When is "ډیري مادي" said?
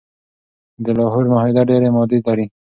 1.69-2.19